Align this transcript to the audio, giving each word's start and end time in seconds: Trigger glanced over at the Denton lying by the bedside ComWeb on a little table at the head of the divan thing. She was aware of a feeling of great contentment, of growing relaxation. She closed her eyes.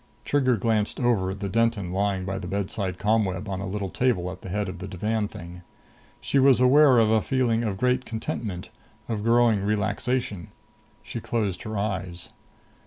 Trigger 0.25 0.57
glanced 0.57 0.99
over 0.99 1.29
at 1.29 1.41
the 1.41 1.47
Denton 1.47 1.91
lying 1.91 2.25
by 2.25 2.39
the 2.39 2.47
bedside 2.47 2.97
ComWeb 2.97 3.47
on 3.47 3.59
a 3.61 3.67
little 3.67 3.91
table 3.91 4.31
at 4.31 4.41
the 4.41 4.49
head 4.49 4.67
of 4.67 4.79
the 4.79 4.87
divan 4.87 5.27
thing. 5.27 5.61
She 6.19 6.39
was 6.39 6.59
aware 6.59 6.97
of 6.97 7.11
a 7.11 7.21
feeling 7.21 7.61
of 7.63 7.77
great 7.77 8.03
contentment, 8.03 8.71
of 9.07 9.21
growing 9.21 9.61
relaxation. 9.63 10.47
She 11.03 11.19
closed 11.21 11.61
her 11.61 11.77
eyes. 11.77 12.29